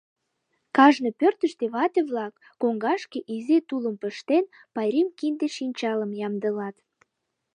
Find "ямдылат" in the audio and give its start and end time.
6.27-6.75